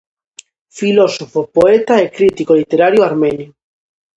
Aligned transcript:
Filósofo, 0.79 1.39
poeta 1.57 1.95
e 2.03 2.07
crítico 2.17 2.51
literario 2.61 3.05
armenio. 3.09 3.49